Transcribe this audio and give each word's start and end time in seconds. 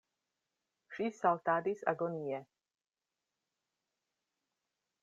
Ŝi 0.95 1.09
saltadis 1.17 1.83
agonie. 1.93 2.41